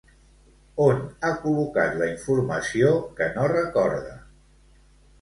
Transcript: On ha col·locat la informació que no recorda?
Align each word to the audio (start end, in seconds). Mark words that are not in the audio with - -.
On 0.85 1.03
ha 1.27 1.31
col·locat 1.43 1.95
la 2.01 2.09
informació 2.15 2.97
que 3.21 3.31
no 3.39 3.49
recorda? 3.55 4.21